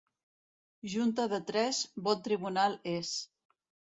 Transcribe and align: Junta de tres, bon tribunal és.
Junta 0.93 1.25
de 1.33 1.39
tres, 1.51 1.83
bon 2.09 2.25
tribunal 2.29 2.79
és. 2.95 3.15